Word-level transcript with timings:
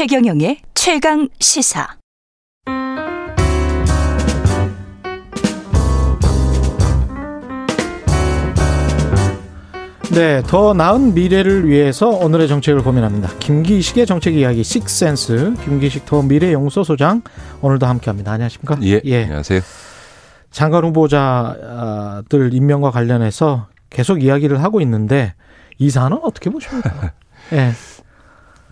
최경영의 0.00 0.62
최강 0.72 1.28
시사. 1.40 1.86
네, 10.14 10.40
더 10.46 10.72
나은 10.72 11.12
미래를 11.12 11.68
위해서 11.68 12.08
오늘의 12.08 12.48
정책을 12.48 12.82
고민합니다. 12.82 13.28
김기식의 13.40 14.06
정책 14.06 14.36
이야기 14.36 14.64
식센스 14.64 15.52
김기식 15.66 16.06
더 16.06 16.22
미래 16.22 16.54
용서 16.54 16.82
소장 16.82 17.20
오늘도 17.60 17.84
함께합니다. 17.84 18.32
안녕하십니까? 18.32 18.78
예, 18.84 19.02
예. 19.04 19.24
안녕하세요. 19.24 19.60
장관 20.50 20.84
후보자들 20.84 22.54
임명과 22.54 22.90
관련해서 22.90 23.68
계속 23.90 24.22
이야기를 24.22 24.62
하고 24.62 24.80
있는데 24.80 25.34
이 25.76 25.90
사안은 25.90 26.20
어떻게 26.22 26.48
보십니까? 26.48 27.12
예. 27.52 27.72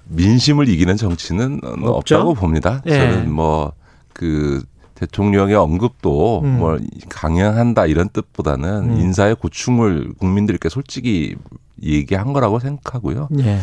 민심을 0.09 0.69
이기는 0.69 0.97
정치는 0.97 1.61
없죠? 1.62 2.17
없다고 2.17 2.35
봅니다. 2.35 2.83
예. 2.87 2.98
저는 2.98 3.33
뭐 3.33 3.73
그 4.19 4.61
대통령의 4.97 5.55
언급도 5.55 6.41
음. 6.43 6.59
뭐 6.59 6.77
강행한다 7.09 7.87
이런 7.87 8.09
뜻보다는 8.09 8.91
음. 8.91 9.01
인사의 9.01 9.37
고충을 9.37 10.12
국민들께 10.19 10.69
솔직히 10.69 11.37
얘기한 11.81 12.33
거라고 12.33 12.59
생각하고요. 12.59 13.29
예. 13.39 13.61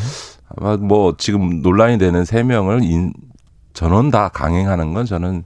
아마 0.47 0.77
뭐 0.77 1.15
지금 1.17 1.61
논란이 1.61 1.97
되는 1.97 2.23
세 2.23 2.41
명을 2.41 2.83
인, 2.83 3.11
전원 3.73 4.11
다 4.11 4.29
강행하는 4.29 4.93
건 4.93 5.05
저는 5.05 5.43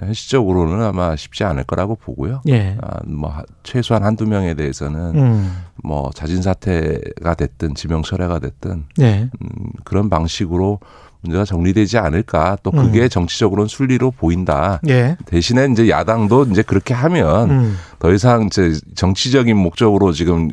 현실적으로는 0.00 0.82
아마 0.82 1.16
쉽지 1.16 1.44
않을 1.44 1.64
거라고 1.64 1.96
보고요. 1.96 2.40
예. 2.48 2.76
아, 2.80 3.00
뭐 3.06 3.32
최소한 3.62 4.02
한두 4.02 4.26
명에 4.26 4.54
대해서는 4.54 5.14
음. 5.16 5.56
뭐 5.82 6.10
자진 6.14 6.42
사퇴가 6.42 7.34
됐든 7.34 7.74
지명 7.74 8.02
철회가 8.02 8.38
됐든 8.38 8.84
예. 9.00 9.30
음, 9.42 9.48
그런 9.84 10.08
방식으로 10.08 10.80
문제가 11.24 11.44
정리되지 11.44 11.98
않을까. 11.98 12.58
또 12.62 12.70
그게 12.70 13.02
음. 13.02 13.08
정치적으로는 13.08 13.68
순리로 13.68 14.10
보인다. 14.10 14.80
예. 14.88 15.16
대신에 15.26 15.68
이제 15.72 15.88
야당도 15.88 16.46
이제 16.50 16.62
그렇게 16.62 16.94
하면 16.94 17.50
음. 17.50 17.76
더 17.98 18.12
이상 18.12 18.44
이제 18.46 18.74
정치적인 18.94 19.56
목적으로 19.56 20.12
지금 20.12 20.50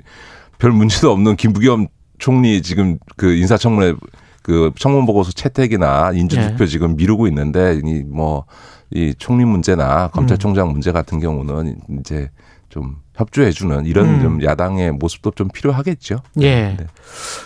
별 0.58 0.72
문제도 0.72 1.12
없는 1.12 1.36
김부겸 1.36 1.88
총리 2.20 2.62
지금 2.62 2.98
그 3.18 3.34
인사청문회 3.34 3.96
그 4.44 4.72
청문 4.78 5.06
보고서 5.06 5.32
채택이나 5.32 6.12
인준투표 6.14 6.64
예. 6.64 6.68
지금 6.68 6.96
미루고 6.96 7.28
있는데 7.28 7.80
이뭐 7.84 8.46
이 8.92 9.14
총리 9.18 9.46
문제나 9.46 10.10
검찰총장 10.10 10.68
음. 10.68 10.74
문제 10.74 10.92
같은 10.92 11.20
경우는 11.20 11.80
이제 12.00 12.30
좀 12.70 12.98
협조해주는 13.16 13.86
이런 13.86 14.08
음. 14.08 14.22
좀 14.22 14.44
야당의 14.44 14.92
모습도 14.94 15.32
좀 15.32 15.50
필요하겠죠. 15.50 16.18
예. 16.42 16.76
네. 16.78 16.88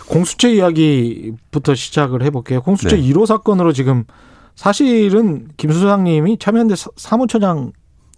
공수처 0.08 0.48
이야기부터 0.48 1.74
시작을 1.74 2.22
해볼게요. 2.22 2.62
공수처 2.62 2.96
네. 2.96 3.02
1호 3.02 3.26
사건으로 3.26 3.72
지금 3.72 4.04
사실은 4.54 5.48
김 5.56 5.72
수장님이 5.72 6.38
참여연대 6.38 6.74
사무처장 6.96 7.72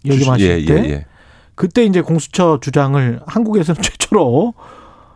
얘기하실 0.04 0.48
예, 0.48 0.64
때 0.64 0.84
예, 0.84 0.90
예. 0.90 1.06
그때 1.54 1.84
이제 1.84 2.00
공수처 2.00 2.60
주장을 2.60 3.20
한국에서는 3.26 3.80
최초로 3.82 4.54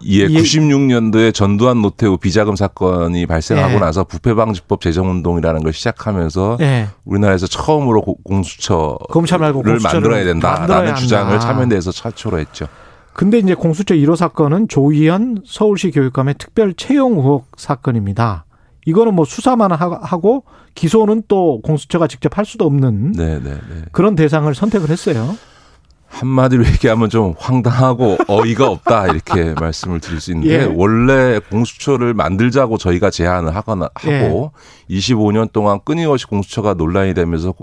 예, 0.05 0.27
96년도에 0.27 1.35
전두환 1.35 1.83
노태우 1.83 2.17
비자금 2.17 2.57
사건이 2.57 3.27
발생하고 3.27 3.75
예. 3.75 3.79
나서 3.79 4.05
부패방지법 4.05 4.81
제정운동이라는 4.81 5.63
걸 5.63 5.73
시작하면서 5.73 6.59
예. 6.61 6.89
우리나라에서 7.05 7.47
처음으로 7.47 8.03
공수처를 8.25 8.99
검찰 9.11 9.39
말고 9.39 9.63
만들어야 9.83 10.25
된다라는 10.25 10.97
주장을 10.97 11.39
참여연대에서 11.39 11.93
최초로 11.93 12.39
했죠. 12.39 12.67
근데 13.13 13.39
이제 13.39 13.55
공수처 13.55 13.95
1호 13.95 14.17
사건은 14.17 14.69
조희연 14.69 15.43
서울시 15.47 15.91
교육감의 15.91 16.37
특별 16.39 16.75
채용 16.75 17.19
의혹 17.19 17.47
사건입니다. 17.57 18.47
이거는 18.87 19.15
뭐 19.15 19.25
수사만 19.25 19.71
하고 19.71 20.45
기소는 20.75 21.25
또 21.29 21.61
공수처가 21.63 22.07
직접 22.07 22.37
할 22.39 22.45
수도 22.45 22.65
없는 22.65 23.13
네네네. 23.13 23.41
네, 23.41 23.51
네. 23.55 23.83
그런 23.93 24.17
대상을 24.17 24.53
선택을 24.55 24.91
했어요. 24.91 25.37
한마디로 26.13 26.67
얘기하면 26.67 27.09
좀 27.09 27.35
황당하고 27.39 28.19
어이가 28.29 28.69
없다 28.69 29.07
이렇게 29.09 29.55
말씀을 29.59 29.99
드릴 30.01 30.21
수 30.21 30.31
있는데 30.33 30.63
예. 30.63 30.65
원래 30.65 31.41
공수처를 31.51 32.15
만들자고 32.15 32.79
저희가 32.79 33.11
제안을 33.11 33.57
하거나 33.57 33.89
하고 33.95 34.53
예. 34.91 34.97
25년 34.99 35.51
동안 35.53 35.81
끊임없이 35.85 36.27
공수처가 36.27 36.75
논란이 36.75 37.15
되면서 37.15 37.55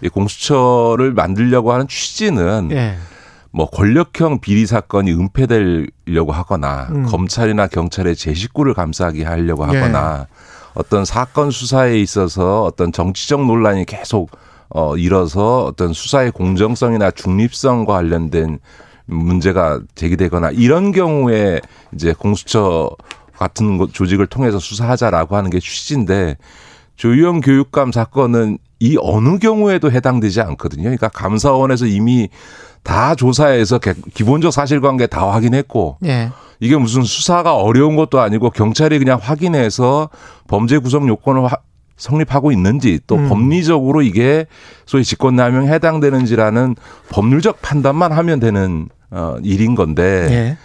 이 0.00 0.08
공수처를 0.08 1.12
만들려고 1.12 1.72
하는 1.72 1.88
취지는 1.88 2.70
예. 2.70 2.96
뭐 3.50 3.68
권력형 3.68 4.40
비리 4.40 4.66
사건이 4.66 5.12
은폐되려고 5.12 6.32
하거나 6.32 6.88
음. 6.90 7.06
검찰이나 7.06 7.66
경찰의 7.66 8.14
제 8.14 8.32
식구를 8.32 8.74
감싸게 8.74 9.24
하려고 9.24 9.64
하거나 9.64 10.26
예. 10.28 10.34
어떤 10.74 11.04
사건 11.04 11.50
수사에 11.50 11.98
있어서 11.98 12.62
어떤 12.62 12.92
정치적 12.92 13.44
논란이 13.44 13.84
계속 13.84 14.30
어, 14.70 14.96
일어서 14.96 15.64
어떤 15.64 15.92
수사의 15.92 16.30
공정성이나 16.32 17.10
중립성과 17.10 17.94
관련된 17.94 18.58
문제가 19.06 19.80
제기되거나 19.94 20.50
이런 20.50 20.92
경우에 20.92 21.60
이제 21.94 22.12
공수처 22.12 22.90
같은 23.36 23.78
조직을 23.92 24.26
통해서 24.26 24.58
수사하자라고 24.58 25.36
하는 25.36 25.50
게 25.50 25.60
취지인데 25.60 26.36
조희영 26.96 27.40
교육감 27.40 27.92
사건은 27.92 28.58
이 28.80 28.96
어느 29.00 29.38
경우에도 29.38 29.90
해당되지 29.90 30.40
않거든요. 30.40 30.82
그러니까 30.84 31.08
감사원에서 31.08 31.86
이미 31.86 32.28
다 32.82 33.14
조사해서 33.14 33.78
기본적 34.14 34.52
사실관계 34.52 35.06
다 35.06 35.30
확인했고 35.30 35.98
네. 36.00 36.30
이게 36.60 36.76
무슨 36.76 37.02
수사가 37.02 37.56
어려운 37.56 37.96
것도 37.96 38.20
아니고 38.20 38.50
경찰이 38.50 38.98
그냥 38.98 39.18
확인해서 39.20 40.10
범죄 40.48 40.78
구성 40.78 41.08
요건을 41.08 41.48
성립하고 41.98 42.52
있는지 42.52 43.00
또 43.06 43.16
음. 43.16 43.28
법리적으로 43.28 44.02
이게 44.02 44.46
소위 44.86 45.04
직권남용에 45.04 45.68
해당되는지라는 45.68 46.76
법률적 47.10 47.60
판단만 47.60 48.12
하면 48.12 48.40
되는 48.40 48.88
어 49.10 49.36
일인 49.42 49.74
건데 49.74 50.28
예. 50.30 50.58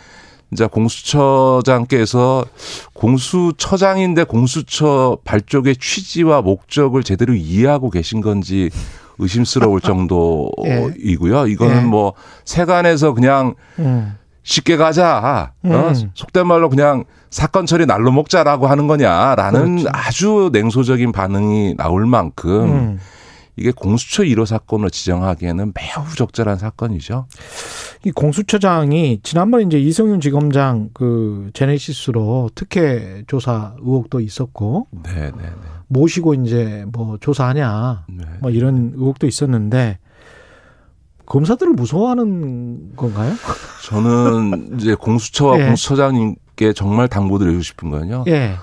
이제 0.51 0.67
공수처장께서 0.67 2.45
공수처장인데 2.93 4.23
공수처 4.25 5.17
발족의 5.25 5.77
취지와 5.77 6.41
목적을 6.41 7.03
제대로 7.03 7.33
이해하고 7.33 7.89
계신 7.89 8.21
건지 8.21 8.69
의심스러울 9.17 9.81
정도이고요. 9.81 11.47
이거는 11.47 11.77
예. 11.77 11.81
뭐 11.81 12.13
세간에서 12.45 13.13
그냥 13.13 13.55
음. 13.79 14.15
쉽게 14.43 14.77
가자. 14.77 15.53
어? 15.63 15.69
음. 15.69 16.11
속된 16.13 16.45
말로 16.47 16.69
그냥 16.69 17.05
사건 17.29 17.65
처리 17.65 17.85
날로 17.85 18.11
먹자라고 18.11 18.67
하는 18.67 18.87
거냐라는 18.87 19.77
그렇죠. 19.77 19.89
아주 19.91 20.49
냉소적인 20.53 21.11
반응이 21.11 21.75
나올 21.77 22.05
만큼 22.05 22.63
음. 22.63 22.99
이게 23.55 23.71
공수처 23.71 24.23
1호 24.23 24.45
사건을 24.45 24.89
지정하기에는 24.89 25.73
매우 25.75 26.15
적절한 26.15 26.57
사건이죠. 26.57 27.27
이 28.03 28.11
공수처장이 28.11 29.19
지난번에 29.21 29.63
이제 29.63 29.79
이성윤 29.79 30.21
지검장 30.21 30.89
그 30.93 31.51
제네시스로 31.53 32.49
특혜 32.55 33.23
조사 33.27 33.75
의혹도 33.79 34.19
있었고, 34.19 34.87
네, 35.03 35.13
네, 35.13 35.31
네. 35.31 35.49
모시고 35.87 36.33
이제 36.33 36.83
뭐 36.91 37.17
조사하냐, 37.19 38.05
네. 38.09 38.23
뭐 38.41 38.49
이런 38.49 38.93
의혹도 38.95 39.27
있었는데 39.27 39.99
검사들을 41.33 41.73
무서워하는 41.73 42.95
건가요? 42.95 43.33
저는 43.87 44.75
이제 44.75 44.93
공수처와 44.93 45.57
예. 45.61 45.65
공수처장님께 45.65 46.73
정말 46.73 47.07
당부드리고 47.07 47.59
싶은 47.63 47.89
거는요. 47.89 48.25
예. 48.27 48.53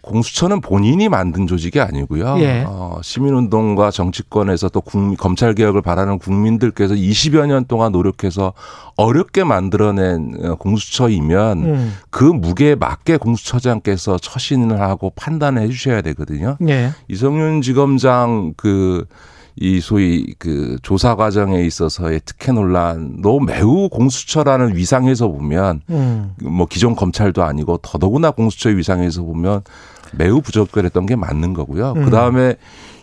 공수처는 0.00 0.60
본인이 0.60 1.08
만든 1.08 1.46
조직이 1.46 1.80
아니고요. 1.80 2.36
예. 2.40 2.64
어, 2.66 2.98
시민운동과 3.00 3.92
정치권에서 3.92 4.70
또 4.70 4.80
국민, 4.80 5.16
검찰 5.16 5.54
개혁을 5.54 5.82
바라는 5.82 6.18
국민들께서 6.18 6.94
20여 6.94 7.46
년 7.46 7.64
동안 7.64 7.92
노력해서 7.92 8.54
어렵게 8.96 9.44
만들어낸 9.44 10.34
어, 10.42 10.56
공수처이면 10.56 11.58
음. 11.64 11.94
그 12.10 12.24
무게에 12.24 12.74
맞게 12.74 13.18
공수처장께서 13.18 14.18
처신을 14.18 14.80
하고 14.80 15.12
판단을 15.14 15.62
해주셔야 15.62 16.02
되거든요. 16.02 16.56
예. 16.68 16.90
이성윤 17.06 17.62
지검장 17.62 18.54
그 18.56 19.06
이 19.58 19.80
소위 19.80 20.34
그 20.38 20.76
조사 20.82 21.16
과정에 21.16 21.64
있어서의 21.64 22.20
특혜 22.26 22.52
논란도 22.52 23.40
매우 23.40 23.88
공수처라는 23.88 24.76
위상에서 24.76 25.28
보면 25.28 25.80
음. 25.88 26.34
뭐 26.42 26.66
기존 26.66 26.94
검찰도 26.94 27.42
아니고 27.42 27.78
더더구나 27.78 28.32
공수처의 28.32 28.76
위상에서 28.76 29.22
보면 29.22 29.62
매우 30.12 30.42
부적절했던 30.42 31.06
게 31.06 31.16
맞는 31.16 31.54
거고요. 31.54 31.94
음. 31.96 32.04
그 32.04 32.10
다음에 32.10 32.56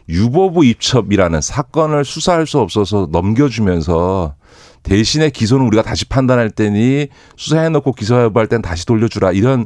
유보부 0.10 0.64
입첩이라는 0.66 1.42
사건을 1.42 2.06
수사할 2.06 2.46
수 2.46 2.60
없어서 2.60 3.08
넘겨주면서 3.12 4.36
대신에 4.84 5.30
기소는 5.30 5.66
우리가 5.68 5.82
다시 5.82 6.06
판단할 6.06 6.52
때니 6.52 7.08
수사해놓고 7.38 7.94
기소 7.94 8.22
여부할 8.22 8.48
땐 8.48 8.62
다시 8.62 8.86
돌려주라 8.86 9.32
이런 9.32 9.66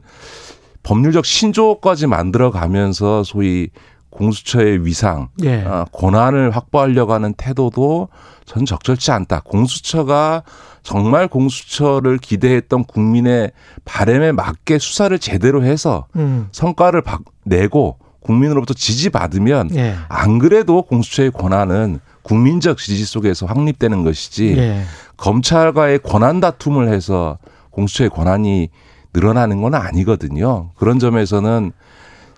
법률적 0.83 1.25
신조까지 1.25 2.07
만들어 2.07 2.51
가면서 2.51 3.23
소위 3.23 3.69
공수처의 4.09 4.85
위상, 4.85 5.29
예. 5.43 5.63
어, 5.63 5.85
권한을 5.91 6.51
확보하려고 6.51 7.13
하는 7.13 7.33
태도도 7.33 8.09
전 8.45 8.65
적절치 8.65 9.11
않다. 9.11 9.41
공수처가 9.45 10.43
정말 10.83 11.27
공수처를 11.27 12.17
기대했던 12.17 12.85
국민의 12.85 13.51
바램에 13.83 14.31
맞게 14.31 14.79
수사를 14.79 15.17
제대로 15.19 15.63
해서 15.63 16.07
음. 16.15 16.47
성과를 16.51 17.03
내고 17.43 17.97
국민으로부터 18.21 18.73
지지받으면 18.73 19.75
예. 19.75 19.95
안 20.07 20.39
그래도 20.39 20.81
공수처의 20.83 21.31
권한은 21.31 21.99
국민적 22.23 22.77
지지 22.77 23.05
속에서 23.05 23.45
확립되는 23.45 24.03
것이지 24.03 24.57
예. 24.57 24.83
검찰과의 25.17 25.99
권한 25.99 26.39
다툼을 26.39 26.89
해서 26.89 27.37
공수처의 27.71 28.09
권한이 28.09 28.69
늘어나는 29.13 29.61
건 29.61 29.75
아니거든요. 29.75 30.71
그런 30.75 30.99
점에서는 30.99 31.71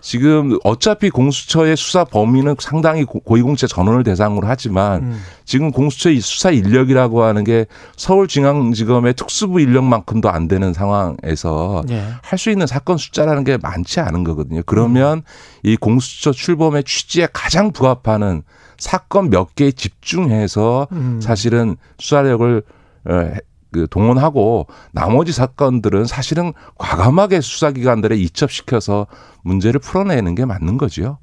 지금 0.00 0.58
어차피 0.64 1.10
공수처의 1.10 1.76
수사 1.76 2.04
범위는 2.04 2.56
상당히 2.58 3.04
고위공직자 3.04 3.66
전원을 3.66 4.02
대상으로 4.02 4.46
하지만 4.46 5.02
음. 5.02 5.22
지금 5.44 5.70
공수처의 5.70 6.20
수사 6.20 6.50
인력이라고 6.50 7.22
하는 7.22 7.44
게 7.44 7.66
서울중앙지검의 7.96 9.14
특수부 9.14 9.60
인력만큼도 9.60 10.30
안 10.30 10.48
되는 10.48 10.72
상황에서 10.72 11.82
네. 11.86 12.06
할수 12.22 12.50
있는 12.50 12.66
사건 12.66 12.96
숫자라는 12.96 13.44
게 13.44 13.58
많지 13.58 14.00
않은 14.00 14.24
거거든요. 14.24 14.62
그러면 14.66 15.18
음. 15.18 15.22
이 15.62 15.76
공수처 15.76 16.32
출범의 16.32 16.84
취지에 16.84 17.28
가장 17.32 17.72
부합하는 17.72 18.42
사건 18.78 19.28
몇 19.30 19.54
개에 19.54 19.72
집중해서 19.72 20.88
음. 20.92 21.20
사실은 21.22 21.76
수사력을 21.98 22.62
어, 23.04 23.32
그 23.72 23.86
동원하고 23.88 24.66
나머지 24.92 25.32
사건들은 25.32 26.04
사실은 26.06 26.52
과감하게 26.78 27.40
수사기관들에 27.40 28.16
이첩시켜서 28.16 29.06
문제를 29.42 29.80
풀어내는 29.80 30.34
게 30.34 30.44
맞는 30.44 30.76
거지요. 30.78 31.18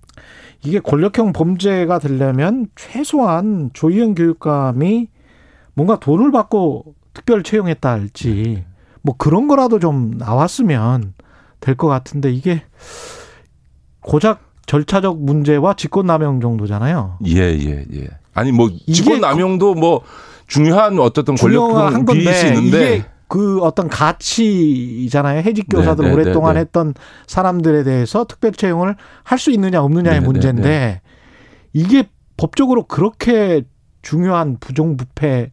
이게 0.64 0.80
권력형 0.80 1.34
범죄가 1.34 2.00
되려면 2.00 2.68
최소한 2.76 3.70
조희연 3.74 4.16
교육감이 4.16 5.08
뭔가 5.76 6.00
돈을 6.00 6.32
받고 6.32 6.96
특별 7.14 7.44
채용했다 7.44 7.90
할지 7.92 8.64
뭐 9.04 9.16
그런 9.18 9.48
거라도 9.48 9.80
좀 9.80 10.12
나왔으면 10.18 11.14
될 11.60 11.76
것 11.76 11.88
같은데 11.88 12.32
이게 12.32 12.64
고작 14.02 14.42
절차적 14.66 15.22
문제와 15.22 15.76
직권남용 15.76 16.42
정도잖아요. 16.42 17.18
예, 17.26 17.40
예, 17.40 17.86
예. 17.94 18.08
아니 18.34 18.52
뭐 18.52 18.70
직권남용도 18.92 19.76
뭐 19.76 20.02
중요한 20.48 20.98
어쨌든 21.00 21.36
권력형 21.36 22.06
비리수 22.06 22.48
있는데 22.48 23.06
그 23.28 23.60
어떤 23.62 23.90
가치잖아요. 23.90 25.42
해직 25.42 25.68
교사들 25.70 26.06
네, 26.06 26.10
네, 26.10 26.14
오랫동안 26.16 26.54
네, 26.54 26.60
네. 26.60 26.62
했던 26.62 26.94
사람들에 27.28 27.84
대해서 27.84 28.26
특별 28.26 28.54
채용을 28.54 28.96
할 29.24 29.38
수 29.38 29.52
있느냐 29.52 29.82
없느냐의 29.82 30.16
네, 30.16 30.20
네, 30.22 30.26
문제인데 30.26 31.02
이게 31.74 32.10
법적으로 32.38 32.84
그렇게 32.84 33.64
중요한 34.02 34.58
부정부패 34.60 35.52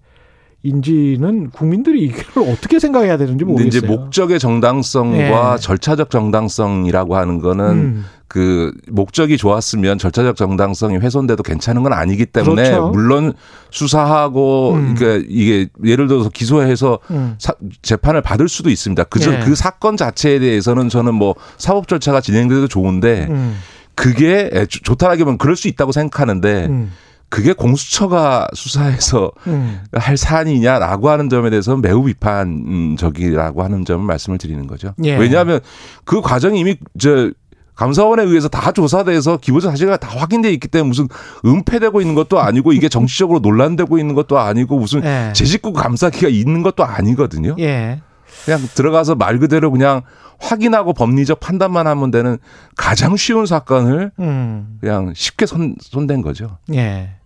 인지는 0.65 1.51
국민들이 1.51 2.05
이걸 2.05 2.49
어떻게 2.51 2.79
생각해야 2.81 3.19
되는지 3.19 3.45
모르겠어요. 3.45 3.69
이제 3.69 3.87
목적의 3.87 4.41
정당성과 4.41 5.57
네. 5.57 5.61
절차적 5.61 6.11
정당성이라고 6.11 7.17
하는 7.17 7.39
거는 7.39 7.65
음. 7.67 8.05
그 8.27 8.73
목적이 8.89 9.37
좋았으면 9.37 9.99
절차적 9.99 10.37
정당성이 10.37 10.97
훼손돼도 10.97 11.43
괜찮은 11.43 11.83
건 11.83 11.93
아니기 11.93 12.25
때문에 12.25 12.65
그렇죠. 12.65 12.89
물론 12.89 13.35
수사하고 13.71 14.73
음. 14.73 14.95
그러니까 14.97 15.27
이게 15.29 15.69
예를 15.85 16.09
들어서 16.09 16.31
기소해서 16.31 16.99
음. 17.11 17.37
사, 17.39 17.53
재판을 17.83 18.23
받을 18.23 18.49
수도 18.49 18.71
있습니다. 18.71 19.05
그저 19.05 19.31
네. 19.33 19.41
그 19.45 19.55
사건 19.55 19.99
자체에 19.99 20.39
대해서는 20.39 20.89
저는 20.89 21.15
뭐 21.15 21.35
사법 21.59 21.87
절차가 21.89 22.23
진행돼도 22.23 22.69
좋은데 22.69 23.27
음. 23.29 23.57
그게 23.95 24.67
좋다라기보면 24.69 25.37
그럴 25.39 25.57
수 25.57 25.69
있다고 25.69 25.93
생각하는데 25.93 26.67
음. 26.67 26.91
그게 27.35 27.53
공수처가 27.53 28.47
수사해서 28.55 29.33
음. 29.49 29.81
할 29.93 30.17
사안이냐라고 30.17 31.11
하는 31.11 31.29
점에 31.29 31.51
대해서는 31.51 31.81
매우 31.81 32.05
비판적이라고 32.05 33.65
하는 33.65 33.85
점을 33.85 34.07
말씀을 34.07 34.39
드리는 34.39 34.65
거죠. 34.69 34.95
예. 35.03 35.17
왜냐하면 35.17 35.59
그 36.05 36.21
과정이 36.21 36.61
이미 36.61 36.77
저 36.97 37.33
감사원에 37.75 38.23
의해서 38.23 38.47
다 38.47 38.71
조사돼서 38.71 39.39
기본적 39.39 39.73
사실과 39.73 39.97
다 39.97 40.17
확인돼 40.17 40.53
있기 40.53 40.69
때문에 40.69 40.87
무슨 40.87 41.09
은폐되고 41.45 42.01
있는 42.01 42.15
것도 42.15 42.39
아니고 42.39 42.73
이게 42.73 42.89
정치적으로 42.89 43.41
논란되고 43.41 43.99
있는 43.99 44.15
것도 44.15 44.39
아니고 44.39 44.79
무슨 44.79 45.03
예. 45.03 45.33
제 45.35 45.45
식구 45.45 45.73
감사기가 45.73 46.29
있는 46.29 46.63
것도 46.63 46.85
아니거든요. 46.85 47.57
예. 47.59 48.01
그냥 48.45 48.61
들어가서 48.77 49.17
말 49.17 49.41
그대로 49.41 49.73
그냥 49.73 50.03
확인하고 50.39 50.93
법리적 50.93 51.41
판단만 51.41 51.89
하면 51.89 52.13
되는 52.13 52.39
가장 52.77 53.17
쉬운 53.17 53.45
사건을 53.45 54.13
음. 54.21 54.79
그냥 54.81 55.13
쉽게 55.17 55.47
손, 55.47 55.75
손댄 55.81 56.23
거죠. 56.23 56.59
예. 56.73 57.17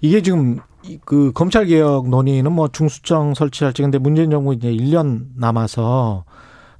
이게 0.00 0.22
지금 0.22 0.58
그 1.04 1.32
검찰 1.32 1.66
개혁 1.66 2.08
논의는 2.08 2.52
뭐 2.52 2.68
중수청 2.68 3.34
설치할지 3.34 3.82
근데 3.82 3.98
문재인 3.98 4.30
정부 4.30 4.54
이제 4.54 4.70
1년 4.70 5.26
남아서 5.36 6.24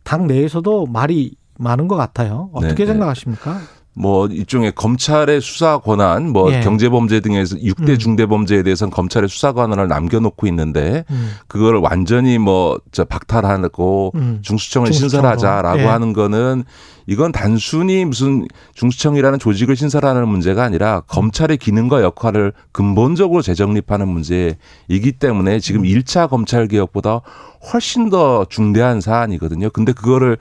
당 0.02 0.26
내에서도 0.26 0.86
말이 0.86 1.36
많은 1.58 1.88
것 1.88 1.96
같아요. 1.96 2.50
어떻게 2.52 2.74
네, 2.74 2.84
네. 2.84 2.86
생각하십니까? 2.86 3.58
뭐 3.94 4.26
일종의 4.26 4.72
검찰의 4.74 5.40
수사 5.40 5.78
권한, 5.78 6.30
뭐 6.30 6.52
예. 6.52 6.60
경제범죄 6.60 7.20
등에서 7.20 7.56
6대 7.56 7.90
음. 7.90 7.98
중대범죄에 7.98 8.62
대해서는 8.62 8.90
검찰의 8.90 9.28
수사 9.28 9.52
권한을 9.52 9.88
남겨놓고 9.88 10.46
있는데 10.46 11.04
음. 11.10 11.32
그걸 11.48 11.76
완전히 11.76 12.38
뭐 12.38 12.80
저 12.92 13.04
박탈하고 13.04 14.12
음. 14.14 14.38
중수청을 14.42 14.92
신설하자라고 14.92 15.80
예. 15.80 15.84
하는 15.84 16.12
거는 16.12 16.64
이건 17.06 17.32
단순히 17.32 18.04
무슨 18.04 18.46
중수청이라는 18.74 19.38
조직을 19.38 19.76
신설하는 19.76 20.28
문제가 20.28 20.64
아니라 20.64 21.00
검찰의 21.08 21.56
기능과 21.56 22.02
역할을 22.02 22.52
근본적으로 22.72 23.42
재정립하는 23.42 24.08
문제이기 24.08 25.12
때문에 25.18 25.60
지금 25.60 25.82
1차 25.82 26.24
음. 26.24 26.28
검찰 26.28 26.68
개혁보다 26.68 27.22
훨씬 27.72 28.10
더 28.10 28.44
중대한 28.48 29.00
사안이거든요. 29.00 29.70
근데 29.70 29.92
그거를 29.92 30.38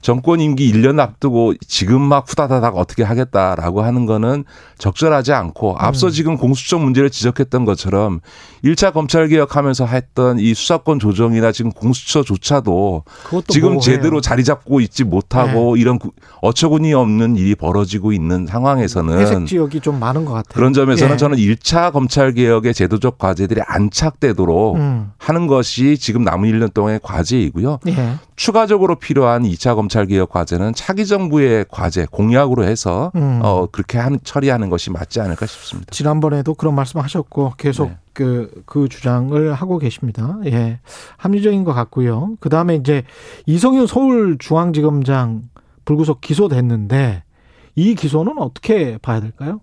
정권 0.00 0.40
임기 0.40 0.72
1년 0.72 1.00
앞두고 1.00 1.54
지금 1.66 2.00
막 2.00 2.28
후다다닥 2.28 2.76
어떻게 2.76 3.02
하겠다라고 3.02 3.82
하는 3.82 4.06
거는 4.06 4.44
적절하지 4.78 5.32
않고 5.32 5.76
앞서 5.78 6.06
음. 6.06 6.12
지금 6.12 6.36
공수처 6.36 6.78
문제를 6.78 7.10
지적했던 7.10 7.64
것처럼 7.64 8.20
1차 8.64 8.92
검찰 8.92 9.28
개혁하면서 9.28 9.86
했던 9.86 10.38
이 10.38 10.54
수사권 10.54 10.98
조정이나 10.98 11.52
지금 11.52 11.70
공수처조차도 11.72 13.04
지금 13.48 13.80
제대로 13.80 14.20
자리 14.20 14.44
잡고 14.44 14.80
있지 14.80 15.04
못하고 15.04 15.74
네. 15.74 15.80
이런 15.80 15.98
어처구니 16.42 16.94
없는 16.94 17.36
일이 17.36 17.54
벌어지고 17.54 18.12
있는 18.12 18.46
상황에서는 18.46 19.18
회색 19.18 19.46
지역이 19.46 19.80
좀 19.80 19.98
많은 19.98 20.24
것 20.24 20.32
같아요. 20.32 20.54
그런 20.54 20.72
점에서는 20.72 21.14
예. 21.14 21.16
저는 21.16 21.38
1차 21.38 21.92
검찰 21.92 22.32
개혁의 22.32 22.74
제도적 22.74 23.18
과제들이 23.18 23.60
안착되도록 23.66 24.76
음. 24.76 25.12
하는 25.18 25.46
것이 25.46 25.98
지금 25.98 26.22
남은 26.22 26.50
1년 26.50 26.72
동안의 26.72 27.00
과제이고요. 27.02 27.80
예. 27.88 28.18
추가적으로 28.38 28.94
필요한 28.94 29.42
2차 29.42 29.74
검찰 29.74 30.06
개혁 30.06 30.30
과제는 30.30 30.72
차기 30.72 31.04
정부의 31.06 31.66
과제 31.68 32.06
공약으로 32.08 32.62
해서 32.62 33.10
음. 33.16 33.40
어 33.42 33.66
그렇게 33.66 33.98
한 33.98 34.20
처리하는 34.22 34.70
것이 34.70 34.92
맞지 34.92 35.20
않을까 35.20 35.44
싶습니다. 35.44 35.90
지난번에도 35.90 36.54
그런 36.54 36.76
말씀하셨고 36.76 37.54
계속 37.58 37.88
네. 37.88 37.96
그, 38.12 38.62
그 38.64 38.88
주장을 38.88 39.52
하고 39.52 39.78
계십니다. 39.78 40.38
예. 40.46 40.78
합리적인 41.16 41.64
것 41.64 41.74
같고요. 41.74 42.36
그 42.38 42.48
다음에 42.48 42.76
이제 42.76 43.02
이성윤 43.46 43.88
서울중앙지검장 43.88 45.42
불구속 45.84 46.20
기소됐는데 46.20 47.24
이 47.74 47.94
기소는 47.96 48.38
어떻게 48.38 48.98
봐야 48.98 49.20
될까요? 49.20 49.60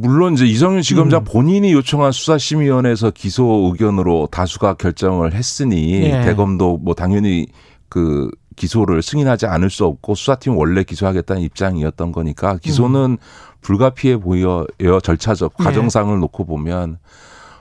물론 0.00 0.34
이제 0.34 0.46
이성윤 0.46 0.82
지검장 0.82 1.22
음. 1.22 1.24
본인이 1.24 1.72
요청한 1.72 2.12
수사심의위원회에서 2.12 3.10
기소 3.10 3.68
의견으로 3.72 4.28
다수가 4.30 4.74
결정을 4.74 5.34
했으니 5.34 6.04
예. 6.04 6.20
대검도 6.20 6.78
뭐 6.78 6.94
당연히 6.94 7.48
그 7.88 8.30
기소를 8.54 9.02
승인하지 9.02 9.46
않을 9.46 9.70
수 9.70 9.84
없고 9.84 10.14
수사팀 10.14 10.56
원래 10.56 10.84
기소하겠다는 10.84 11.42
입장이었던 11.42 12.12
거니까 12.12 12.58
기소는 12.58 13.00
음. 13.00 13.16
불가피해 13.60 14.18
보여요 14.18 14.66
절차적 15.02 15.54
예. 15.58 15.64
과정상을 15.64 16.14
예. 16.14 16.20
놓고 16.20 16.44
보면 16.46 16.98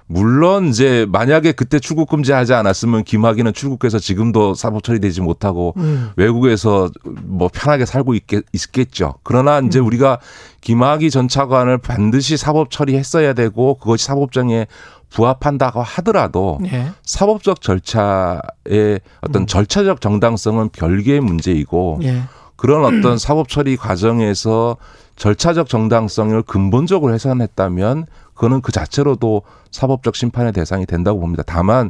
물론 0.07 0.69
이제 0.69 1.05
만약에 1.09 1.51
그때 1.51 1.79
출국 1.79 2.09
금지하지 2.09 2.53
않았으면 2.53 3.03
김학의는 3.03 3.53
출국해서 3.53 3.99
지금도 3.99 4.53
사법 4.53 4.83
처리되지 4.83 5.21
못하고 5.21 5.73
음. 5.77 6.11
외국에서 6.15 6.89
뭐 7.03 7.49
편하게 7.53 7.85
살고 7.85 8.13
있겠, 8.15 8.45
있겠죠. 8.53 9.15
그러나 9.23 9.59
이제 9.59 9.79
음. 9.79 9.85
우리가 9.85 10.19
김학의 10.61 11.11
전 11.11 11.27
차관을 11.27 11.77
반드시 11.77 12.37
사법 12.37 12.71
처리했어야 12.71 13.33
되고 13.33 13.75
그것이 13.75 14.05
사법정에 14.05 14.67
부합한다고 15.09 15.81
하더라도 15.81 16.59
네. 16.61 16.89
사법적 17.03 17.61
절차의 17.61 18.99
어떤 19.21 19.43
음. 19.43 19.47
절차적 19.47 19.99
정당성은 19.99 20.69
별개의 20.69 21.19
문제이고 21.19 21.99
네. 22.01 22.23
그런 22.55 22.85
어떤 22.85 23.17
사법 23.17 23.49
처리 23.49 23.77
과정에서 23.77 24.77
절차적 25.15 25.69
정당성을 25.69 26.41
근본적으로 26.43 27.13
훼손했다면 27.13 28.07
그거는 28.37 28.61
그 28.61 28.71
자체로도 28.71 29.41
사법적 29.71 30.15
심판의 30.15 30.53
대상이 30.53 30.85
된다고 30.85 31.19
봅니다. 31.19 31.43
다만 31.45 31.89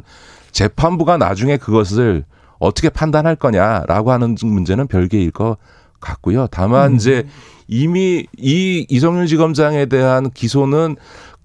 재판부가 0.50 1.18
나중에 1.18 1.58
그것을 1.58 2.24
어떻게 2.58 2.88
판단할 2.88 3.36
거냐라고 3.36 4.10
하는 4.10 4.34
문제는 4.42 4.88
별개일 4.88 5.30
것 5.30 5.58
같고요. 6.00 6.46
다만 6.50 6.92
음. 6.92 6.96
이제 6.96 7.26
이미 7.68 8.26
이 8.38 8.86
이성윤 8.88 9.26
지검장에 9.26 9.86
대한 9.86 10.30
기소는 10.30 10.96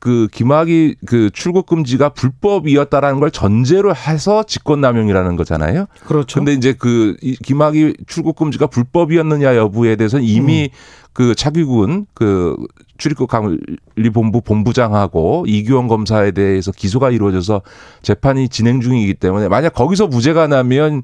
그 0.04 0.28
김학의 0.34 0.98
그 1.06 1.30
출국 1.32 1.66
금지가 1.66 2.10
불법이었다라는 2.10 3.22
걸 3.22 3.32
전제로 3.32 3.96
해서 3.96 4.44
직권남용이라는 4.44 5.38
거잖아요. 5.38 5.86
그렇죠. 6.06 6.42
근데 6.42 6.52
이제 6.52 6.74
그 6.78 7.16
김학의 7.42 7.96
출국 8.06 8.36
금지가 8.36 8.68
불법이었느냐 8.68 9.56
여부에 9.56 9.96
대해서는 9.96 10.26
이미 10.26 10.64
음. 10.64 10.68
그 11.14 11.36
차기군 11.36 12.08
그 12.14 12.58
출입국 12.98 13.30
관리본부 13.30 14.42
본부장하고 14.42 15.46
이규원 15.48 15.88
검사에 15.88 16.32
대해서 16.32 16.74
기소가 16.74 17.10
이루어져서 17.10 17.62
재판이 18.02 18.50
진행 18.50 18.82
중이기 18.82 19.14
때문에 19.14 19.48
만약 19.48 19.74
거기서 19.74 20.08
무죄가 20.08 20.48
나면 20.48 21.04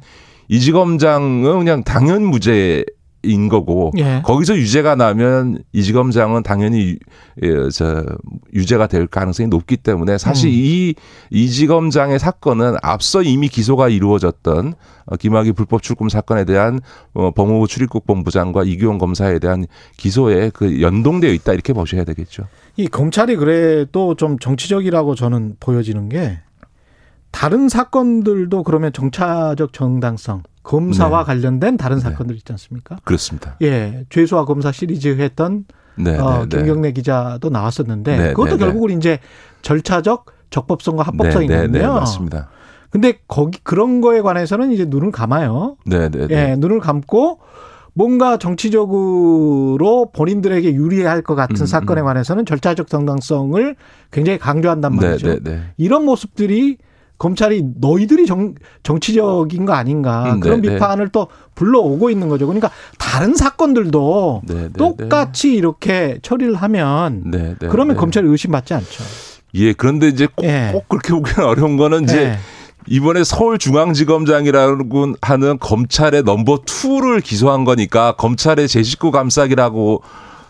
이지검장은 0.49 1.57
그냥 1.59 1.85
당연 1.85 2.25
무죄 2.25 2.83
인 3.21 3.49
거고 3.49 3.91
예. 3.97 4.21
거기서 4.23 4.55
유죄가 4.55 4.95
나면 4.95 5.61
이지검장은 5.73 6.43
당연히 6.43 6.97
예, 7.43 7.69
저 7.69 8.05
유죄가 8.53 8.87
될 8.87 9.07
가능성이 9.07 9.49
높기 9.49 9.75
때문에 9.75 10.17
사실 10.17 10.49
음. 10.49 10.53
이 10.53 10.95
이지검장의 11.29 12.17
사건은 12.17 12.75
앞서 12.81 13.21
이미 13.21 13.49
기소가 13.49 13.89
이루어졌던 13.89 14.73
어, 15.05 15.15
김학의 15.17 15.51
불법 15.51 15.81
출금 15.81 16.07
사건에 16.07 16.45
대한 16.45 16.79
어, 17.13 17.31
법무부 17.31 17.67
출입국 17.67 18.05
본부장과 18.05 18.63
이규원 18.63 18.97
검사에 18.97 19.39
대한 19.39 19.65
기소에 19.97 20.51
그 20.53 20.81
연동되어 20.81 21.31
있다 21.33 21.53
이렇게 21.53 21.73
보셔야 21.73 22.05
되겠죠. 22.05 22.43
이 22.77 22.87
검찰이 22.87 23.35
그래도 23.35 24.15
좀 24.15 24.39
정치적이라고 24.39 25.15
저는 25.15 25.57
보여지는 25.59 26.07
게 26.07 26.39
다른 27.31 27.69
사건들도 27.69 28.63
그러면 28.63 28.91
정차적 28.91 29.73
정당성 29.73 30.43
검사와 30.63 31.19
네. 31.19 31.25
관련된 31.25 31.77
다른 31.77 31.97
네. 31.97 32.03
사건들 32.03 32.35
있지 32.35 32.51
않습니까? 32.53 32.97
그렇습니다. 33.03 33.55
예, 33.61 34.05
죄수와 34.09 34.45
검사 34.45 34.71
시리즈 34.71 35.07
했던 35.19 35.65
네, 35.95 36.17
어, 36.17 36.45
네, 36.47 36.49
네. 36.49 36.57
김경래 36.57 36.91
기자도 36.91 37.49
나왔었는데 37.49 38.17
네, 38.17 38.27
그것도 38.33 38.57
결국은 38.57 38.97
이제 38.97 39.19
절차적 39.61 40.25
적법성과 40.49 41.03
합법성인 41.03 41.49
거군요. 41.49 41.93
맞습니다. 41.93 42.49
근데 42.89 43.19
거기 43.27 43.59
그런 43.63 44.01
거에 44.01 44.21
관해서는 44.21 44.71
이제 44.71 44.85
눈을 44.85 45.11
감아요. 45.11 45.77
네, 45.85 46.09
네, 46.09 46.27
예, 46.31 46.55
눈을 46.57 46.79
감고 46.79 47.39
뭔가 47.93 48.37
정치적으로 48.37 50.09
본인들에게 50.13 50.73
유리할 50.73 51.21
것 51.21 51.35
같은 51.35 51.61
음, 51.61 51.65
사건에 51.65 52.01
음. 52.01 52.05
관해서는 52.05 52.45
절차적 52.45 52.87
정당성을 52.87 53.75
굉장히 54.11 54.39
강조한단 54.39 54.95
말이죠. 54.95 55.37
이런 55.77 56.05
모습들이 56.05 56.77
검찰이 57.19 57.63
너희들이 57.75 58.25
정, 58.25 58.55
정치적인 58.81 59.65
거 59.65 59.73
아닌가 59.73 60.33
음, 60.33 60.39
그런 60.39 60.61
네, 60.61 60.69
네. 60.69 60.73
비판을 60.75 61.09
또 61.09 61.27
불러오고 61.53 62.09
있는 62.09 62.29
거죠. 62.29 62.47
그러니까 62.47 62.71
다른 62.97 63.35
사건들도 63.35 64.41
네, 64.45 64.53
네, 64.53 64.61
네. 64.63 64.69
똑같이 64.73 65.53
이렇게 65.53 66.17
처리를 66.21 66.55
하면 66.55 67.23
네, 67.29 67.55
그러면 67.59 67.97
검찰이 67.97 68.27
의심받지 68.27 68.73
않죠. 68.73 69.03
예, 69.55 69.73
그런데 69.73 70.07
이제 70.07 70.27
꼭, 70.33 70.45
예. 70.45 70.69
꼭 70.71 70.87
그렇게 70.87 71.11
보기는 71.11 71.43
어려운 71.45 71.75
거는 71.75 72.03
이제 72.05 72.17
예. 72.17 72.37
이번에 72.87 73.23
서울중앙지검장이라고 73.23 75.13
하는 75.21 75.59
검찰의 75.59 76.23
넘버 76.23 76.61
투를 76.65 77.19
기소한 77.19 77.65
거니까 77.65 78.13
검찰의 78.13 78.67
제 78.67 78.81
식구 78.81 79.11
감싸기라고 79.11 80.01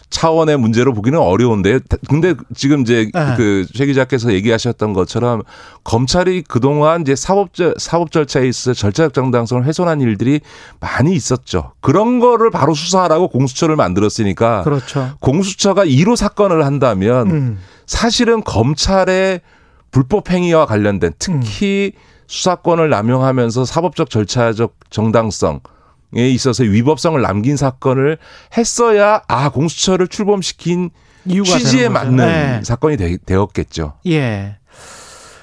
차원의 0.10 0.58
문제로 0.58 0.94
보기는 0.94 1.20
어려운데 1.20 1.80
근데 2.10 2.34
지금 2.56 2.82
이제 2.82 3.12
네. 3.14 3.36
그최 3.38 3.86
기자께서 3.86 4.34
얘기하셨던 4.34 4.94
것처럼 4.94 5.44
검찰이 5.84 6.44
그동안 6.48 7.02
이제 7.02 7.16
사법 7.16 7.50
사법 7.78 8.12
절차에 8.12 8.48
있어 8.48 8.74
절차적 8.74 9.14
정당성을 9.14 9.64
훼손한 9.66 10.02
일들이 10.02 10.42
많이 10.80 11.14
있었죠. 11.14 11.74
그런 11.80 12.20
거를 12.20 12.50
바로 12.50 12.74
수사하라고 12.74 13.28
공수처를 13.28 13.76
만들었으니까 13.76 14.64
그렇죠. 14.64 15.12
공수처가 15.20 15.86
1호 15.86 16.16
사건을 16.16 16.66
한다면 16.66 17.30
음. 17.30 17.60
사실은 17.86 18.44
검찰의 18.44 19.42
불법 19.92 20.30
행위와 20.30 20.66
관련된 20.66 21.14
특히 21.20 21.92
음. 21.96 22.00
수사권을 22.28 22.90
남용하면서 22.90 23.66
사법적 23.66 24.10
절차적 24.10 24.76
정당성 24.90 25.56
에 25.56 25.79
있어서 26.16 26.64
위법성을 26.64 27.22
남긴 27.22 27.58
사건을 27.58 28.18
했어야 28.58 29.22
아 29.28 29.50
공수처를 29.50 30.08
출범시킨 30.08 30.90
취지에 31.46 31.90
맞는 31.90 32.18
네. 32.18 32.62
사건이 32.64 32.98
되, 32.98 33.36
었겠죠 33.36 33.94
예. 34.08 34.58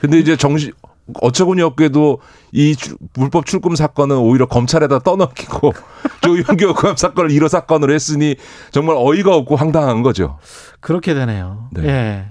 근데 0.00 0.18
이제 0.18 0.36
정시 0.36 0.72
어처구니 1.14 1.62
없게도 1.62 2.20
이 2.52 2.74
불법 3.12 3.46
출금 3.46 3.76
사건은 3.76 4.16
오히려 4.16 4.46
검찰에다 4.46 5.00
떠넘기고 5.00 5.72
조윤교 6.22 6.74
감 6.74 6.96
사건을 6.96 7.30
1호 7.30 7.48
사건으로 7.48 7.92
했으니 7.92 8.36
정말 8.72 8.96
어이가 8.98 9.34
없고 9.34 9.56
황당한 9.56 10.02
거죠. 10.02 10.38
그렇게 10.80 11.14
되네요. 11.14 11.68
네. 11.72 11.86
예. 11.86 12.26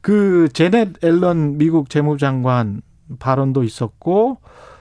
그 0.00 0.48
제넷 0.52 1.02
앨런 1.02 1.56
미국 1.56 1.88
재무장관 1.88 2.82
발언도 3.18 3.62
있었고 3.62 4.38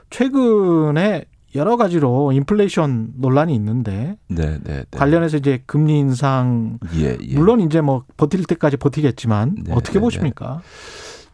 최근에 0.09 1.25
여러 1.55 1.77
가지로 1.77 2.31
인플레이션 2.31 3.13
논란이 3.17 3.53
있는데 3.55 4.17
네, 4.27 4.57
네, 4.63 4.63
네. 4.63 4.83
관련해서 4.91 5.37
이제 5.37 5.61
금리 5.65 5.99
인상 5.99 6.79
예, 6.95 7.17
예. 7.21 7.35
물론 7.35 7.61
이제 7.61 7.81
뭐 7.81 8.03
버틸 8.17 8.45
때까지 8.45 8.77
버티겠지만 8.77 9.55
네, 9.65 9.73
어떻게 9.73 9.93
네, 9.93 9.99
네. 9.99 9.99
보십니까? 9.99 10.61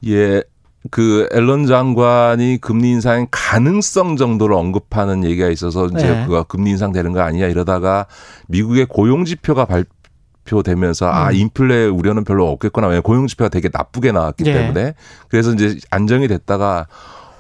예. 0.08 0.44
그 0.92 1.28
앨런 1.34 1.66
장관이 1.66 2.60
금리 2.62 2.92
인상 2.92 3.28
가능성 3.32 4.16
정도를 4.16 4.56
언급하는 4.56 5.26
얘기가 5.26 5.50
있어서 5.50 5.88
이제 5.88 6.08
네. 6.08 6.26
그가 6.26 6.44
금리 6.44 6.70
인상 6.70 6.94
되는 6.94 7.12
거 7.12 7.20
아니냐 7.20 7.48
이러다가 7.48 8.06
미국의 8.48 8.86
고용 8.86 9.26
지표가 9.26 9.66
발표되면서 9.66 11.06
아, 11.06 11.24
음. 11.24 11.28
아 11.28 11.32
인플레 11.32 11.88
우려는 11.88 12.24
별로 12.24 12.50
없겠구나 12.50 12.88
왜냐 12.88 13.02
고용 13.02 13.28
지표가 13.28 13.50
되게 13.50 13.70
나쁘게 13.72 14.14
나왔기 14.14 14.46
때문에 14.46 14.94
그래서 15.28 15.52
이제 15.52 15.78
안정이 15.92 16.30
됐다가 16.30 16.88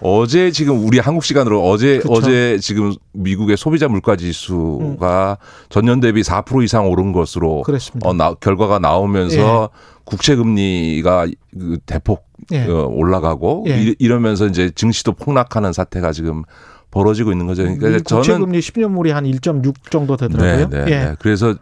어제 0.01 0.51
지금 0.51 0.85
우리 0.85 0.99
한국 0.99 1.23
시간으로 1.23 1.67
어제 1.67 1.97
그쵸. 1.97 2.13
어제 2.13 2.57
지금 2.61 2.93
미국의 3.13 3.57
소비자 3.57 3.87
물가 3.87 4.15
지수가 4.15 5.37
음. 5.39 5.45
전년 5.69 5.99
대비 5.99 6.21
4% 6.21 6.63
이상 6.63 6.89
오른 6.89 7.11
것으로 7.11 7.63
어, 8.03 8.13
나, 8.13 8.33
결과가 8.33 8.79
나오면서 8.79 9.69
예. 9.73 9.99
국채 10.05 10.35
금리가 10.35 11.27
그 11.51 11.77
대폭 11.85 12.25
예. 12.51 12.65
어, 12.65 12.87
올라가고 12.87 13.65
예. 13.67 13.93
이러면서 13.99 14.47
이제 14.47 14.69
증시도 14.73 15.13
폭락하는 15.13 15.73
사태가 15.73 16.11
지금 16.13 16.43
벌어지고 16.91 17.31
있는 17.31 17.45
거죠. 17.45 17.63
그러니까 17.63 17.87
음, 17.87 18.03
저는 18.03 18.21
국채 18.21 18.37
금리 18.37 18.59
10년 18.59 18.89
물이 18.89 19.11
한 19.11 19.25
1.6 19.25 19.91
정도 19.91 20.17
되더라고요. 20.17 20.69
네, 20.69 20.85
네, 20.85 20.91
예. 20.91 20.99
네. 20.99 21.15
그래서 21.19 21.55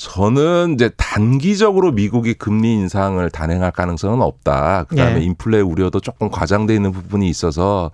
저는 0.00 0.76
이제 0.76 0.88
단기적으로 0.96 1.92
미국이 1.92 2.32
금리 2.32 2.72
인상을 2.72 3.28
단행할 3.28 3.70
가능성은 3.70 4.22
없다. 4.22 4.84
그다음에 4.84 5.18
네. 5.18 5.24
인플레 5.26 5.60
우려도 5.60 6.00
조금 6.00 6.30
과장돼 6.30 6.74
있는 6.74 6.90
부분이 6.90 7.28
있어서 7.28 7.90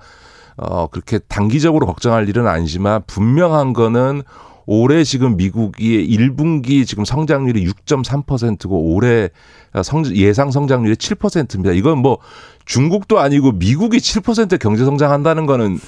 어 0.57 0.87
그렇게 0.87 1.19
단기적으로 1.19 1.85
걱정할 1.85 2.29
일은 2.29 2.47
아니지만 2.47 3.03
분명한 3.09 3.73
거는 3.73 4.23
올해 4.67 5.03
지금 5.03 5.37
미국이 5.37 6.07
1분기 6.17 6.87
지금 6.87 7.05
성장률이 7.05 7.67
6.3%고 7.67 8.95
올해 8.95 9.31
성 9.83 10.07
예상 10.15 10.53
성장률이 10.53 10.95
7%입니다. 10.95 11.73
이건 11.73 11.99
뭐 11.99 12.19
중국도 12.67 13.19
아니고 13.19 13.51
미국이 13.51 13.97
7% 13.97 14.61
경제 14.61 14.85
성장한다는 14.85 15.47
거는 15.47 15.81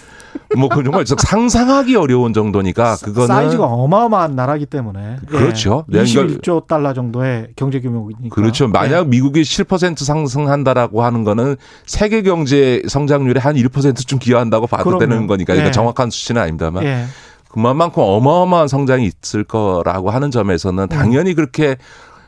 뭐 0.56 0.68
그 0.68 0.82
정말 0.82 1.04
상상하기 1.06 1.96
어려운 1.96 2.32
정도니까 2.32 2.96
그거는 3.02 3.26
사이즈가 3.26 3.64
어마어마한 3.64 4.34
나라기 4.34 4.66
때문에 4.66 5.18
그렇죠. 5.26 5.84
예. 5.92 6.02
21조 6.02 6.66
달러 6.66 6.94
정도의 6.94 7.48
경제 7.56 7.80
규모이니까 7.80 8.34
그렇죠. 8.34 8.68
만약 8.68 9.00
예. 9.00 9.04
미국이 9.04 9.42
7% 9.42 10.04
상승한다라고 10.04 11.02
하는 11.02 11.24
거는 11.24 11.56
세계 11.86 12.22
경제 12.22 12.82
성장률의 12.88 13.40
한 13.40 13.56
1%좀 13.56 14.18
기여한다고 14.18 14.66
봐도 14.66 14.84
그럼요. 14.84 14.98
되는 15.00 15.26
거니까 15.26 15.52
그러니까 15.52 15.68
예. 15.68 15.72
정확한 15.72 16.10
수치는 16.10 16.40
아닙니다만 16.40 16.84
예. 16.84 17.04
그만큼 17.50 18.02
어마어마한 18.02 18.68
성장이 18.68 19.10
있을 19.22 19.44
거라고 19.44 20.10
하는 20.10 20.30
점에서는 20.30 20.84
음. 20.84 20.88
당연히 20.88 21.34
그렇게 21.34 21.76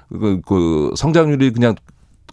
그, 0.09 0.41
그 0.47 0.93
성장률이 0.97 1.53
그냥 1.53 1.75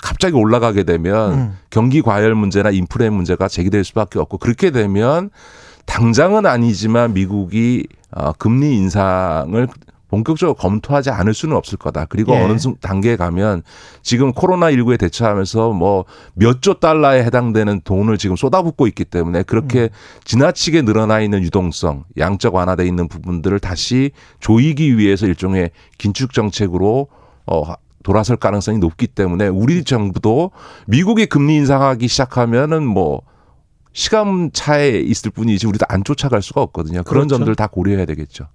갑자기 0.02 0.36
올라가게 0.36 0.84
되면 0.84 1.34
음. 1.34 1.58
경기 1.70 2.02
과열 2.02 2.36
문제나 2.36 2.70
인플레 2.72 3.10
문제가 3.10 3.48
제기될 3.48 3.84
수밖에 3.84 4.20
없고 4.20 4.38
그렇게 4.38 4.72
되면 4.72 5.30
당장은 5.86 6.46
아니지만 6.46 7.14
미국이 7.14 7.88
어, 8.12 8.34
금리 8.34 8.76
인상을 8.76 9.68
본격적으로 10.10 10.54
검토하지 10.56 11.10
않을 11.10 11.34
수는 11.34 11.58
없을 11.58 11.78
거다. 11.78 12.06
그리고 12.06 12.34
예. 12.34 12.38
어느 12.42 12.58
단계에 12.80 13.18
가면 13.18 13.64
지금 14.02 14.32
코로나19에 14.32 14.98
대처하면서 15.00 15.72
뭐 15.72 16.06
몇 16.36 16.62
조 16.62 16.76
달러에 16.76 17.24
해당되는 17.26 17.82
돈을 17.84 18.18
지금 18.18 18.36
쏟아붓고 18.38 18.88
있기 18.88 19.04
때문에 19.06 19.44
그렇게 19.44 19.84
음. 19.84 19.90
지나치게 20.24 20.84
늘어나 20.84 21.20
있는 21.20 21.44
유동성, 21.44 22.06
양적 22.18 22.56
완화돼 22.56 22.86
있는 22.88 23.10
부분들을 23.10 23.60
다시 23.60 24.12
조이기 24.40 24.98
위해서 24.98 25.28
일종의 25.28 25.72
긴축 25.98 26.32
정책으로 26.34 27.08
어 27.46 27.74
돌아설 28.08 28.38
가능성이 28.38 28.78
높기 28.78 29.06
때문에 29.06 29.50
우리 29.50 29.84
정부도 29.84 30.52
미국이 30.86 31.26
금리 31.26 31.56
인상하기 31.58 32.08
시작하면은 32.08 32.88
뭐 32.88 33.22
시간 33.92 34.50
차에 34.54 34.92
있을 35.00 35.30
뿐이지 35.30 35.68
우리도 35.68 35.86
안 35.90 36.06
쫓아갈 36.06 36.42
수가 36.42 36.62
없거든요. 36.62 37.04
그런 37.04 37.28
그렇죠. 37.28 37.40
점들 37.40 37.56
다 37.56 37.68
고려해야 37.68 38.06
되겠죠. 38.06 38.48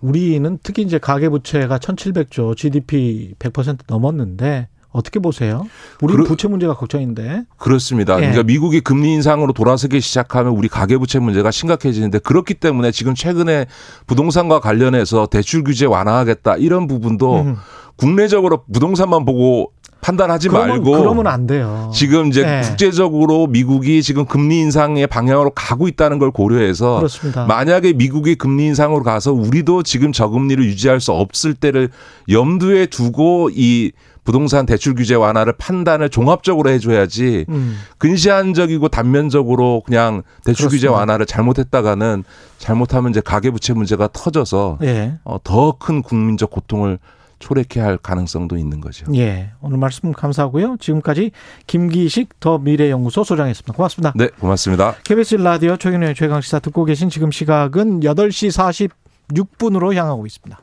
우리는 0.00 0.58
특히 0.62 0.84
이제 0.84 0.98
가계부채가 0.98 1.78
1,700조, 1.80 2.56
GDP 2.56 3.34
100% 3.38 3.80
넘었는데 3.88 4.68
어떻게 4.90 5.20
보세요? 5.20 5.66
우리 6.00 6.14
그러, 6.14 6.24
부채 6.24 6.48
문제가 6.48 6.72
걱정인데. 6.74 7.42
그렇습니다. 7.58 8.14
예. 8.16 8.20
그러니까 8.20 8.42
미국이 8.44 8.80
금리 8.80 9.12
인상으로 9.12 9.52
돌아서기 9.52 10.00
시작하면 10.00 10.54
우리 10.54 10.68
가계부채 10.68 11.18
문제가 11.18 11.50
심각해지는데 11.50 12.20
그렇기 12.20 12.54
때문에 12.54 12.90
지금 12.90 13.14
최근에 13.14 13.66
부동산과 14.06 14.60
관련해서 14.60 15.26
대출 15.26 15.62
규제 15.62 15.84
완화하겠다 15.84 16.56
이런 16.56 16.86
부분도 16.86 17.40
음. 17.42 17.56
국내적으로 17.98 18.62
부동산만 18.72 19.24
보고 19.26 19.72
판단하지 20.00 20.48
그러면, 20.48 20.68
말고 20.68 20.92
그러면 20.92 21.26
안 21.26 21.46
돼요. 21.48 21.90
지금 21.92 22.28
이제 22.28 22.42
네. 22.44 22.60
국제적으로 22.62 23.48
미국이 23.48 24.00
지금 24.02 24.24
금리 24.24 24.60
인상의 24.60 25.08
방향으로 25.08 25.50
가고 25.50 25.88
있다는 25.88 26.20
걸 26.20 26.30
고려해서 26.30 26.96
그렇습니다. 26.98 27.44
만약에 27.46 27.92
미국이 27.94 28.36
금리 28.36 28.66
인상으로 28.66 29.02
가서 29.02 29.32
우리도 29.32 29.82
지금 29.82 30.12
저금리를 30.12 30.64
유지할 30.64 31.00
수 31.00 31.10
없을 31.12 31.52
때를 31.52 31.88
염두에 32.30 32.86
두고 32.86 33.50
이 33.52 33.90
부동산 34.22 34.66
대출 34.66 34.94
규제 34.94 35.14
완화를 35.16 35.54
판단을 35.58 36.10
종합적으로 36.10 36.70
해줘야지 36.70 37.46
음. 37.48 37.78
근시안적이고 37.98 38.88
단면적으로 38.88 39.82
그냥 39.84 40.22
대출 40.44 40.68
그렇습니다. 40.68 40.70
규제 40.70 40.86
완화를 40.88 41.26
잘못했다가는 41.26 42.22
잘못하면 42.58 43.10
이제 43.10 43.20
가계부채 43.20 43.72
문제가 43.72 44.08
터져서 44.12 44.78
예. 44.82 45.14
어, 45.24 45.38
더 45.42 45.72
큰 45.78 46.02
국민적 46.02 46.50
고통을 46.50 46.98
초래케 47.38 47.80
할 47.80 47.96
가능성도 47.98 48.56
있는 48.56 48.80
거죠. 48.80 49.06
예. 49.14 49.50
오늘 49.60 49.78
말씀 49.78 50.12
감사하고요. 50.12 50.76
지금까지 50.80 51.30
김기식 51.66 52.40
더 52.40 52.58
미래연구소 52.58 53.24
소장이었습니다. 53.24 53.72
고맙습니다. 53.72 54.12
네, 54.16 54.28
고맙습니다. 54.40 54.96
KBS 55.04 55.36
라디오 55.36 55.76
최경영의 55.76 56.14
최강 56.14 56.40
시사 56.40 56.58
듣고 56.58 56.84
계신 56.84 57.08
지금 57.10 57.30
시각은 57.30 58.00
8시 58.00 58.90
46분으로 59.28 59.94
향하고 59.94 60.26
있습니다. 60.26 60.58